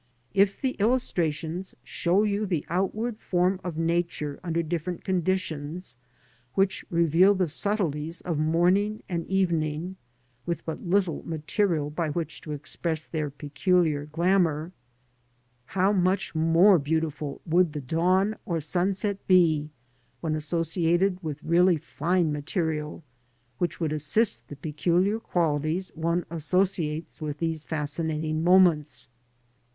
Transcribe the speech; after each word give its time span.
If 0.33 0.59
the 0.59 0.71
illustrations 0.79 1.75
show 1.83 2.23
you 2.23 2.47
the 2.47 2.65
outward 2.69 3.19
form 3.19 3.59
of 3.63 3.77
Nature 3.77 4.39
under 4.43 4.63
different 4.63 5.03
conditions 5.03 5.95
which 6.55 6.83
reveal 6.89 7.35
the 7.35 7.47
subtleties 7.47 8.19
of 8.21 8.39
morning 8.39 9.03
and 9.07 9.27
evening, 9.27 9.97
with 10.43 10.65
but 10.65 10.83
little 10.83 11.21
material 11.27 11.91
by 11.91 12.09
which 12.09 12.41
to 12.41 12.51
express 12.51 13.05
their 13.05 13.29
peculiar 13.29 14.07
glamour, 14.07 14.71
how 15.65 15.93
much 15.93 16.33
more 16.33 16.79
beautiful 16.79 17.39
would 17.45 17.73
the 17.73 17.79
dawn 17.79 18.35
or 18.43 18.59
sunset 18.59 19.19
be 19.27 19.69
when 20.19 20.33
associated 20.33 21.21
with 21.21 21.43
really 21.43 21.77
fine 21.77 22.31
material, 22.33 23.03
which 23.59 23.79
would 23.79 23.93
assist 23.93 24.47
the 24.47 24.55
peculiar 24.55 25.19
qualities 25.19 25.91
one 25.93 26.25
associates 26.31 27.21
with 27.21 27.37
these 27.37 27.61
fascinating 27.61 28.43
moments. 28.43 29.07